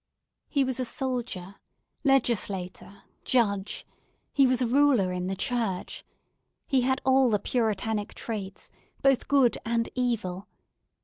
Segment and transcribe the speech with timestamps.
[0.49, 1.57] He was a soldier,
[2.03, 3.85] legislator, judge;
[4.33, 6.03] he was a ruler in the Church;
[6.65, 8.71] he had all the Puritanic traits,
[9.03, 10.47] both good and evil.